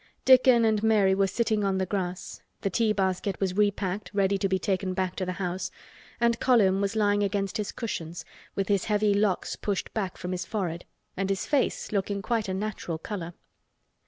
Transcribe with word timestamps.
Dickon 0.25 0.65
and 0.65 0.81
Mary 0.81 1.13
were 1.13 1.27
sitting 1.27 1.63
on 1.63 1.77
the 1.77 1.85
grass, 1.85 2.41
the 2.61 2.71
tea 2.71 2.91
basket 2.91 3.39
was 3.39 3.55
repacked 3.55 4.09
ready 4.15 4.35
to 4.35 4.49
be 4.49 4.57
taken 4.57 4.95
back 4.95 5.15
to 5.17 5.27
the 5.27 5.33
house, 5.33 5.69
and 6.19 6.39
Colin 6.39 6.81
was 6.81 6.95
lying 6.95 7.21
against 7.21 7.57
his 7.57 7.71
cushions 7.71 8.25
with 8.55 8.67
his 8.67 8.85
heavy 8.85 9.13
locks 9.13 9.55
pushed 9.55 9.93
back 9.93 10.17
from 10.17 10.31
his 10.31 10.43
forehead 10.43 10.85
and 11.15 11.29
his 11.29 11.45
face 11.45 11.91
looking 11.91 12.23
quite 12.23 12.47
a 12.49 12.53
natural 12.55 12.97
color. 12.97 13.35